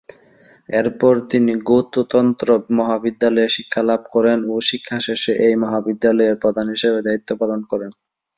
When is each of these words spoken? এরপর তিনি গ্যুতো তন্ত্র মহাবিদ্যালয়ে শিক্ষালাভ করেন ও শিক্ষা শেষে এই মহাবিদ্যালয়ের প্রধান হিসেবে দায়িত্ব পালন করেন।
এরপর 0.69 1.13
তিনি 1.31 1.53
গ্যুতো 1.67 2.01
তন্ত্র 2.11 2.47
মহাবিদ্যালয়ে 2.77 3.53
শিক্ষালাভ 3.55 4.01
করেন 4.15 4.39
ও 4.47 4.65
শিক্ষা 4.69 4.97
শেষে 5.05 5.31
এই 5.45 5.55
মহাবিদ্যালয়ের 5.63 6.41
প্রধান 6.43 6.67
হিসেবে 6.75 6.99
দায়িত্ব 7.07 7.29
পালন 7.41 7.59
করেন। 7.71 7.91